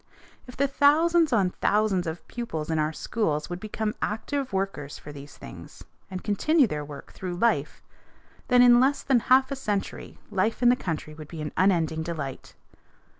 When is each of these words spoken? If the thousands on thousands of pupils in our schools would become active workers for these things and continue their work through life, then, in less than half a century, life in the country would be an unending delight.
If 0.47 0.57
the 0.57 0.67
thousands 0.67 1.31
on 1.31 1.51
thousands 1.51 2.07
of 2.07 2.27
pupils 2.27 2.71
in 2.71 2.79
our 2.79 2.91
schools 2.91 3.51
would 3.51 3.59
become 3.59 3.93
active 4.01 4.51
workers 4.51 4.97
for 4.97 5.11
these 5.11 5.37
things 5.37 5.83
and 6.09 6.23
continue 6.23 6.65
their 6.65 6.83
work 6.83 7.11
through 7.13 7.35
life, 7.35 7.83
then, 8.47 8.63
in 8.63 8.79
less 8.79 9.03
than 9.03 9.19
half 9.19 9.51
a 9.51 9.55
century, 9.55 10.17
life 10.31 10.63
in 10.63 10.69
the 10.69 10.75
country 10.75 11.13
would 11.13 11.27
be 11.27 11.43
an 11.43 11.51
unending 11.55 12.01
delight. 12.01 12.55